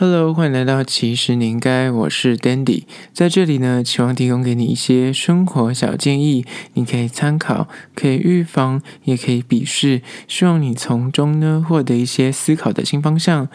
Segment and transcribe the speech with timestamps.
[0.00, 13.48] Hello，欢迎来到其实你应该，我是 Dandy，在这里呢，期望提供给你一些生活小建议，你可以参考，可以预防，也可以鄙视，希望你从中呢获得一些思考的新方向。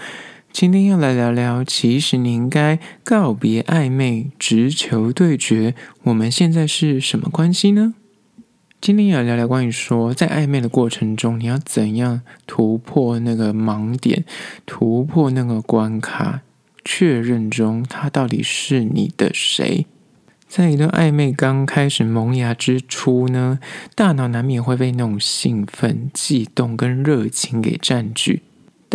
[0.52, 5.74] 今天要来聊聊，其实你应该告别暧昧，直球对决，
[6.04, 7.94] 我们现在是什么关系呢？
[8.84, 14.26] 今天要聊聊关于说，在暧昧的过程中，你要怎样突破那个盲点，
[14.66, 16.42] 突破那个关卡，
[16.84, 19.86] 确认中他到底是你的谁？
[20.50, 23.60] 在一段暧昧刚开始萌芽之初呢，
[23.96, 28.42] 大脑难免会被那种兴奋、悸动跟热情给占据。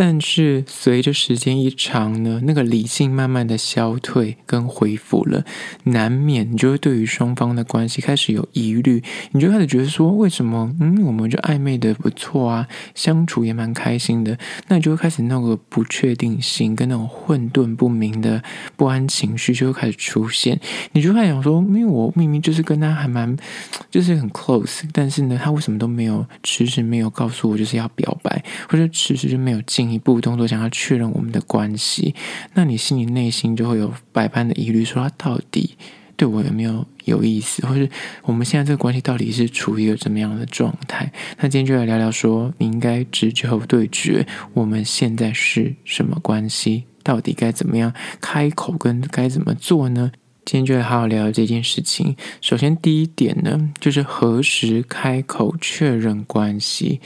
[0.00, 5.44] 但是随着时间一长呢，那个理性慢慢的消退跟恢复了，
[5.82, 18.40] 难免你就会对于双方的关系开始有疑虑，你就开始觉得说，为什么嗯，我们就暧昧的不错啊，相处也蛮开心的，那你就会开始那个不确定性跟那种混沌不明的
[18.76, 20.60] 不安情绪就会开始出现，
[20.92, 23.36] 你就会想说，因为我明明就是跟他还蛮
[23.90, 29.87] 就是很 close，但是呢，他为什么都没有迟迟没有告诉我就是要表白，或者迟迟就没有进。
[29.90, 32.14] 一步动作想要确认我们的关系，
[32.54, 35.76] 那你心里内心就会有百般的疑虑，说他到底
[36.16, 37.88] 对我有没有有意思，或是
[38.24, 41.12] 我们现在这个关系到底是处于一个怎么样的状态？
[41.38, 46.84] 那今天就来聊聊说，你应该直球对决，我们现在是什么关系？
[47.04, 50.12] 到底该怎么样开口，跟该怎么做呢？
[50.44, 52.16] 今天就来好好聊聊这件事情。
[52.40, 57.00] 首先第一点呢，就是何时开口确认关系。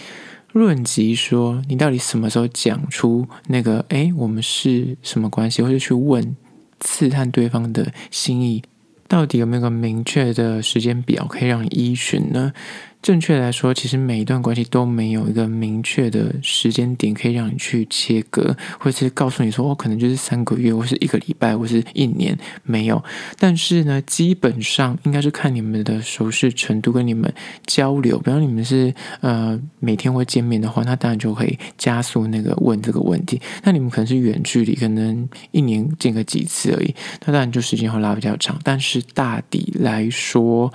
[0.53, 3.84] 论及说，你到底什么时候讲出那个？
[3.89, 5.62] 诶，我们是什么关系？
[5.62, 6.36] 或者去问
[6.81, 8.62] 刺探对方的心意，
[9.09, 12.53] 到底有没有个明确的时间表可以让你依循呢？
[13.03, 23.03] 正确来说，其实每一段关系都没有一个明确的时间点可以让你去切割，或者是告诉你说，我可能就是三个月，或是一个礼拜，或是一年，没有。
[23.41, 27.32] 但是呢，基本上应该是看你们的熟识程度跟你们
[27.66, 28.16] 交流。
[28.21, 33.41] 比方你们是呃每天会见面的话，那当然就可以加速那个问这个问题。
[33.65, 36.94] 那你们可能是远距离，可能一年见个几次而已，
[37.26, 38.56] 那当然就时间会拉比较长。
[38.62, 40.72] 但是大抵来说，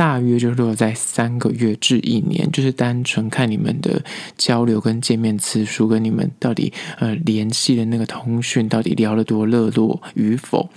[0.00, 4.02] 大约就落在三个月至一年，就是单纯看你们的
[4.38, 10.70] 交流跟见面次数，跟你们到底呃联系的那个通讯到底聊了多热络与否。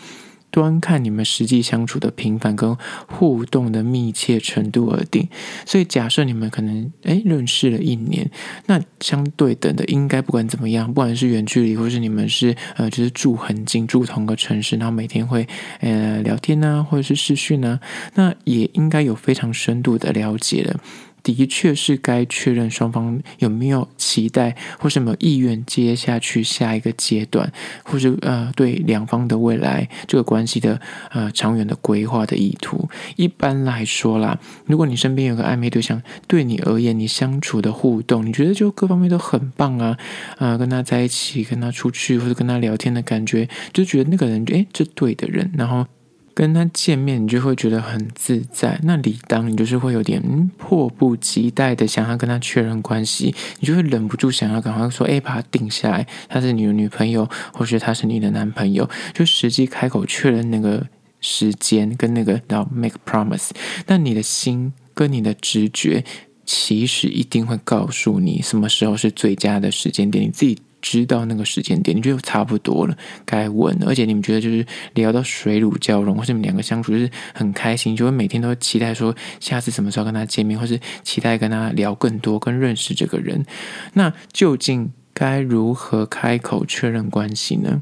[0.53, 2.77] 端看你们实际相处的频繁跟
[3.07, 5.27] 互动的密切程度而定，
[5.65, 8.29] 所以假设你们可能诶认识了一年，
[8.67, 15.47] 那相对等的应该不管怎么样，不管是远距离或是你们是呃就是住很近，住同个城市，然后每天会
[15.79, 17.79] 呃聊天呢、啊，或者是视讯呐，
[18.13, 20.79] 那也应该有非常深度的了解了。
[21.23, 27.51] 的确是该确认双方有没有期待或什么意愿接下去下一个阶段，
[27.83, 32.89] 或者呃对两方的未来这个关系的呃长远的规划的意图。
[33.15, 39.97] 一般来说啦，如果你身边有个暧昧对象，对你而言，你相处的互动，你觉得就各方面都很棒啊，
[40.37, 45.87] 啊、跟他在一起，跟他出去或者跟他聊天的感觉，就觉得那个人诶，这对的人，然后。
[46.33, 48.79] 跟他见面，你就会觉得很自在。
[48.83, 60.87] 那理当你就是会有点、迫不及待的想要跟他确认关系，你就会忍不住想要赶快说：“哎，把他定下来，他是你的女朋友，或是他是你的男朋友。”就实际开口确认那个
[61.21, 63.51] 时间跟那个要 make promise。
[63.85, 66.03] 但你的心跟你的直觉，
[66.45, 70.23] 其实一定会告诉你什么时候是最佳的时间点。
[70.25, 70.57] 你自己。
[70.83, 72.95] 知道那个时间点，你觉得差不多了，
[73.25, 73.87] 该问了。
[73.87, 74.63] 而且你们觉得就是
[74.93, 83.45] 聊到水乳交融，或者你们两个相处就是很开心，就会每天都期待说下次什么时候跟他见面，或是期待跟他聊更多，跟认识这个人。
[83.93, 87.81] 那究竟该如何开口确认关系呢？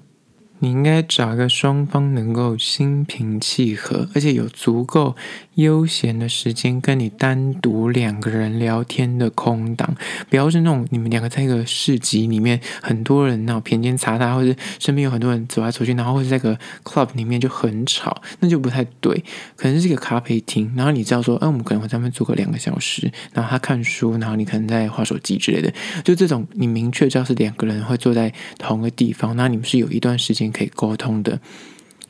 [0.64, 5.16] 你应该找一个双方能够心平气和，而且有足够
[5.56, 9.96] 悠闲的时间跟你单独两个人聊天的空档，
[10.30, 19.24] 不要是那种你们两个在一个市集里面，很多人那种偏见插他，或者身边有很多人走来走去，然后或者在个 club 里面就很吵，那就不太对。
[19.56, 25.74] 可能是一个咖啡厅，然后你知道说，嗯，我们可能会在那边坐个两个小时，然后他看书，然后你可能在划手机之类的，
[26.04, 30.52] 就这种你明确知道是两个人会坐在同个地方，那你们是有一段时间。
[30.52, 31.40] 可以沟通的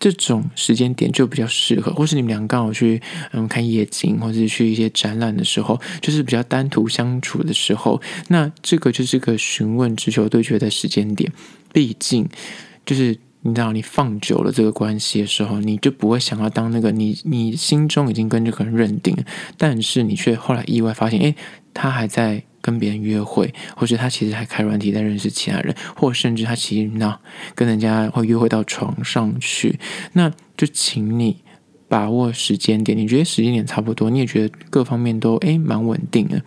[0.01, 3.00] 这种时间点就比较适合，或是你们两个刚好去
[3.33, 11.31] 嗯看夜景，或者是去一些展览的时候，就是比较单独相处的时候，那这个就是个询问直球对决的时间点。
[11.71, 12.27] 毕竟
[12.83, 19.16] 就是你知道，你放久了这个关系的时候，你就不会想要当那个你，你心中已经跟这个人认定，
[19.58, 21.36] 但是你却后来意外发现，诶，
[21.74, 27.18] 他还在跟别人约会，或者他其实还开软体在认识其他人，或甚至他其实呢
[27.56, 29.80] 跟人家会约会到床上去，
[30.14, 31.38] 那就请你
[31.88, 36.44] 把握时间点，你觉得时间点差不多，你也觉得各方面都诶蛮稳定的。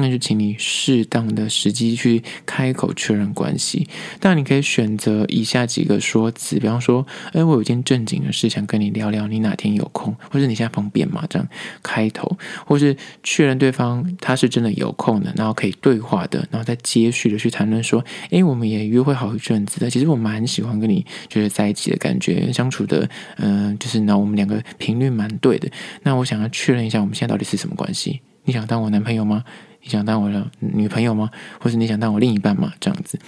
[0.00, 3.88] 那就请你适当的时机去开口确认关系。
[4.20, 10.14] 当然，你可以选择以下几个说辞，比方说：“哎，我有件正经的事想跟你聊聊，你哪天有空？
[10.30, 11.48] 或者你现在方便吗？”这样
[11.82, 23.08] 开头，或是确认对方他是真的有空的，然后可以对话的，然后再接续的去谈论说：“哎，我们也约会好一阵子了，其实我蛮喜欢跟你就是在一起的感觉，相处的，
[23.38, 25.68] 嗯、就是那我们两个频率蛮对的。
[26.04, 28.20] 那我想要确认一下，我们现在到底是什么关系？
[28.44, 29.44] 你想当我男朋友吗？”
[29.88, 31.30] 你想当我的女朋友吗？
[31.58, 32.70] 或是你想当我另一半吗？
[32.78, 33.18] 这样子，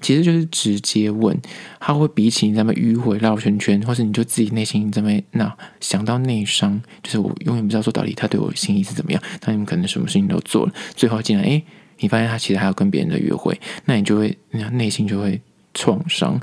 [0.00, 1.40] 其实就是直接问，
[1.78, 9.22] 他会比起你这么迂回绕圈圈，或是你就自己内心这么那想到内伤，就是我永远不知道说到底他对我心意是怎么样。
[9.46, 11.64] 那你们可能什么事情都做了，最后竟然诶，
[12.00, 15.40] 你发现他其实还要跟别人的约会，那你就会那内心就会
[15.72, 16.40] 创伤。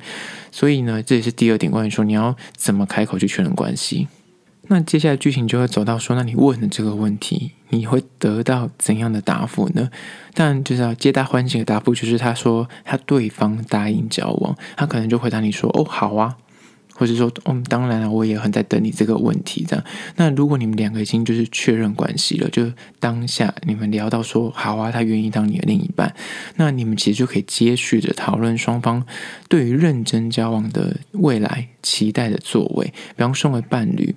[0.53, 4.07] 所以呢，这也是第二点，关于说你要怎么开口去确认关系。
[4.67, 9.89] 那接下来剧情就会走到说，那你问的这个问题，你会得到怎样的答复呢？
[10.33, 16.37] 但就是要皆大欢喜的答复，就是他说他对方答应交往，他可能就回答你说哦好啊，
[16.95, 19.85] 或者说嗯当然了，我也很在等你这个问题这样。
[20.15, 26.15] 那如果你们两个已经就是确认关系了，就当下你们聊到说好啊，他愿意当你的另一半，
[26.55, 29.05] 那你们其实就可以接续着讨论双方
[29.47, 34.15] 对于认真交往的未来期待的作为，比方身为伴侣。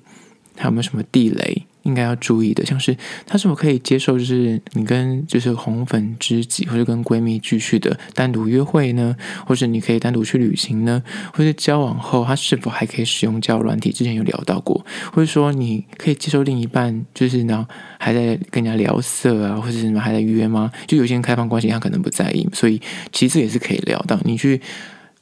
[0.58, 2.66] 还有没有什么地雷应该要注意的？
[2.66, 2.94] 像是
[3.24, 9.16] 他是否可以接受，就是你跟就是红粉知己或者跟闺蜜继续的单独约会呢？
[9.46, 11.02] 或者你可以单独去旅行呢？
[11.32, 13.90] 或者交往后他是否还可以使用交友软体？
[13.90, 17.66] 之前有聊到过，或者说你可以接受另一半就是呢
[17.98, 20.70] 还在跟人家聊色啊，或者什么还在约吗？
[20.86, 22.78] 就有些人开放关系他可能不在意，所以
[23.12, 24.60] 其实也是可以聊到你去。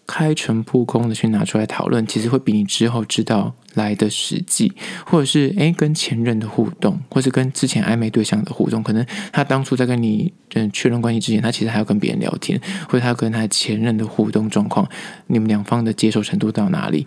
[0.06, 4.73] 开诚布公的去拿出来讨论，其实会比你之后知道来的实际，
[5.05, 14.88] 或者是诶跟前任的互动，或是跟之前暧昧对象的互动，可能他当初在跟你嗯确认关系之前，他其实还要跟别人聊天，或者他跟他前任的互动状况，
[15.26, 17.06] 你们两方的接受程度到哪里？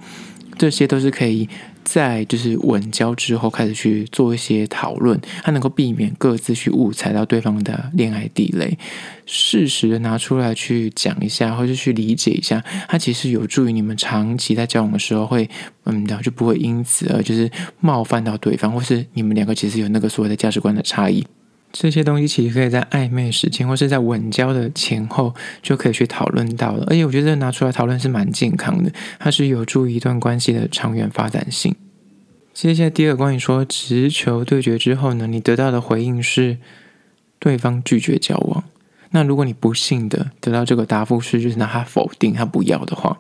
[0.58, 1.48] 这些都是可以
[1.92, 8.78] 在就是稳交之后开始去做一些讨论，它能够避免各自去误踩到对方的恋爱地雷，
[9.26, 15.50] 适时的拿出来去讲一下，或者去理解一下，它其实有助于你们长期在交往的时候会，
[15.86, 17.50] 嗯，然后就不会因此而就是
[17.80, 21.26] 冒犯到对方，或是你们两个其实有那个所谓的价值观的差异。
[21.72, 26.84] 这些东西其实可以在暧昧时间，或是在稳交的前后就可以去讨论到了。
[26.88, 31.76] 而且我觉得拿出来讨论是蛮健康的，它是有助于一段关系的长远发展性。
[32.54, 36.58] 接下来第二个关于说直球对决之后呢，你得到的回应是
[37.38, 38.64] 对方拒绝交往。
[39.12, 43.18] 那如果你不幸的得到这个答复是，就是拿他否定，他不要的话。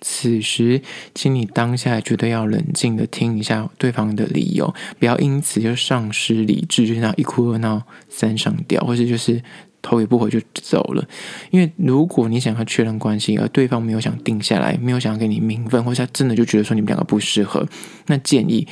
[0.00, 0.80] 此时，
[1.14, 9.42] 请你当下绝对要冷静的听一下对方的理由，不要因此就丧失理智，就那一哭二闹三上吊，或者就是
[9.82, 11.04] 头也不回就走了。
[11.50, 17.66] 因为如果你想要确认关系，而对方没有想定下来，没有想要给你名分，或者他真的就觉得说你们两个不适合，
[18.06, 18.68] 那建议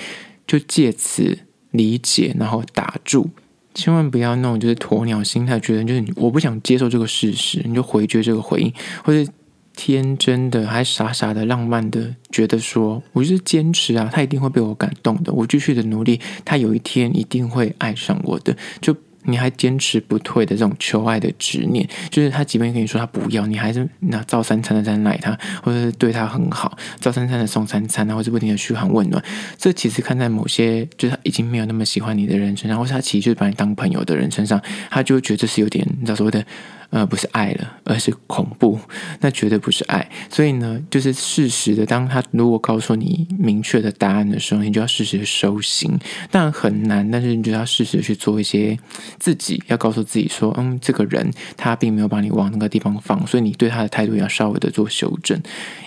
[0.47, 1.37] 就借此
[1.73, 3.31] 理解，然后打住，
[3.75, 8.73] 千万不要那种就是鸵鸟心态，觉得就是我不想接受这个事实，你就回绝这个回应，
[9.03, 9.29] 或者。
[9.77, 18.57] 天真的，还傻傻的，浪漫的，觉得说，我就是坚持啊，他一定会被我感动的，我继续的努力，他有一天一定会爱上我的。
[18.81, 18.97] 就
[19.29, 29.23] 你还坚持不退的这种求爱的执念，就是他即便跟你说他不要，你还是拿照三餐的在赖他，或者是对他很好，照三餐的送三餐啊，或者不停的嘘寒问暖。
[29.59, 36.47] 这其实看在某些就是他已经没有那么喜欢你的人身上，或是他其实就是把你当朋友的人身上，他就觉得这是有点你知道所谓的。
[36.91, 38.79] 呃，不是爱了，而是恐怖。
[39.21, 40.09] 那绝对不是爱。
[40.31, 45.99] 所以呢，就是适时的，当他如果告诉你明确的答案的时候，你就要适时收心。
[46.31, 48.79] 当然很难，但是你就要适时去做一些
[49.19, 55.41] 自己要告诉自己说，嗯，这个人他并没有把你往那个地方放，所以你对他的态度要稍微的做修正。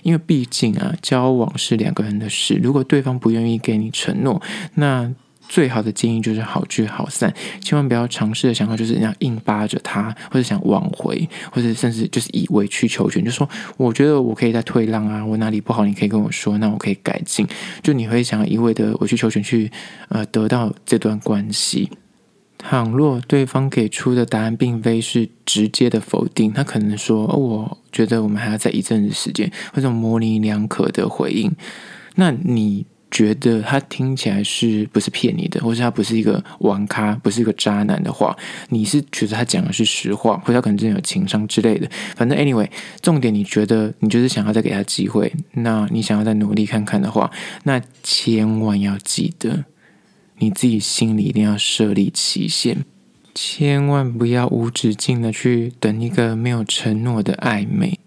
[0.03, 4.41] 因为毕竟啊，交往是两个人的事，如果对方不愿意给你承诺，
[4.75, 5.13] 那。
[5.49, 17.47] 最好的建议就是好聚好散，千万不要尝试的想法就是这样硬扒着他，或者想挽回，或者甚至就是以委曲求全，就说我觉得我可以再退让啊，我哪里不好你可以跟我说，那我可以改进。
[17.81, 19.71] 就你会想要一味的委曲求全去
[20.09, 21.89] 呃得到这段关系。
[22.61, 31.49] 倘若对方给出的答案并非是直接的否定，他可能说：“哦，我觉得我们还要再一阵子时间，或者模棱两可的回应。”
[32.15, 38.35] 那你觉得他听起来是不是骗你的，或是他不是一个玩咖，不是一个渣男的话，
[38.69, 41.89] 你是觉得他讲的是实话，或者他可能真的有情商之类的？
[42.15, 42.69] 反正 anyway，
[43.01, 47.31] 重点你觉得你就是想要再给他机会，那你想要再努力看看的话，
[47.63, 49.65] 那千万要记得。
[50.41, 52.85] 你自己心里一定要设立期限，
[53.35, 57.99] 千万不要无止境的去等一个没有承诺的暧昧，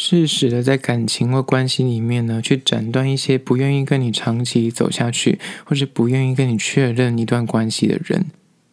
[0.00, 8.26] 适时的在感情或关系里面呢，去斩断一些不愿意跟你长期走下去，或是不愿意跟你确认一段关系的人，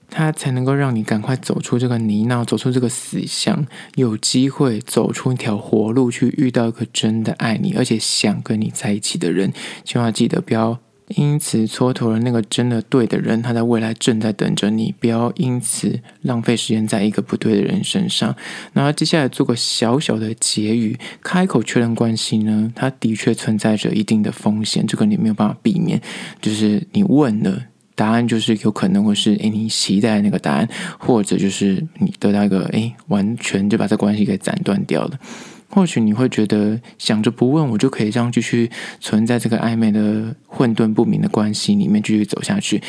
[0.08, 3.66] 他才能够让你赶快走出这个泥淖，走出这个死巷，
[3.96, 9.52] 有机会走出一条活路，去遇到一个真的爱你，而且想跟你在一起的人，
[9.84, 10.80] 千万记得不要。
[11.10, 14.94] 因此蹉跎了那个真的对的人，他在未来正在等着你。
[15.00, 18.36] 不要因此浪费时间在一个不对的人身上。
[18.74, 26.02] 那接下来做个小小的结语：开口确认关系呢，它的确存在着一定的风险，这个你没有办法避免。
[26.42, 35.20] 就是你问了，答案就是有可能会是诶你期待那个答案，或者就是你得到一个诶完全就把这关系给斩断掉了。
[35.70, 38.70] 或许你会觉得想着不问，我就可以这样继续
[39.00, 42.82] 存在这个暧昧的混沌不明的关系里面继续走下去，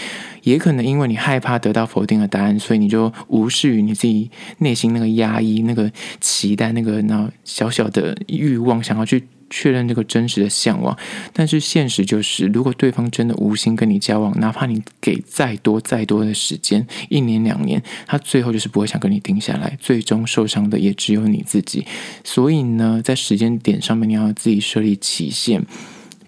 [0.42, 5.90] 也可能因为你害怕得到否定的答案，所以你就无视于你自己内心那个压抑、那个
[6.20, 9.24] 期待、那个那小小的欲望，想要去。
[9.48, 10.96] 确认这个真实的向往，
[11.32, 21.86] 但是现实就是，如果对方真的无心跟你交往，哪怕你给再多再多的时间，一年两年，他最后就是不会想跟你定下来，最终受伤的也只有你自己。
[22.24, 25.64] 所以呢，在时间点上面，你要自己设立期限，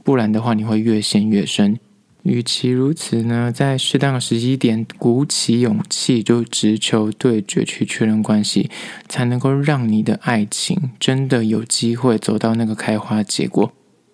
[0.04, 1.78] 不然的话，你会越陷越深。
[2.25, 8.68] 与其如此呢，在适当的时机点，鼓起勇气就直球对决去确认关系，
[9.08, 13.72] 才能够让你的爱情真的有机会走到那个开花结果，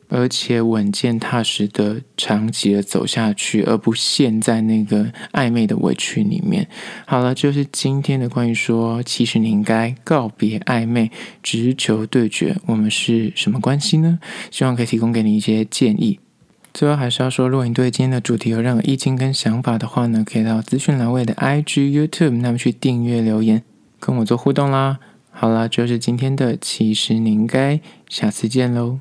[0.08, 6.68] 而且稳健踏实的长期的走下去，而不陷在那个暧昧的委屈里面。
[7.06, 11.10] 好了，就是今天的关于说，其实你应该告别暧昧，
[11.42, 14.20] 直球对决，我们是什么关系呢？
[14.52, 16.20] 希望可以提供给你一些建议。
[16.74, 23.62] 最后还是要说，如果你对今天的主题有任何意见跟想法的话呢，可以到资讯栏位的 IG、YouTube，那么去订阅留言，
[24.00, 24.98] 跟我做互动啦。
[25.30, 28.98] 好啦，就是今天的，其实你应该下次见喽。